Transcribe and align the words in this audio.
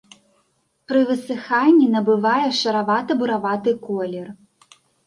Пры 0.91 1.01
высыханні 1.09 1.91
набывае 1.99 2.49
шаравата-бураваты 2.63 3.79
колер. 3.89 4.27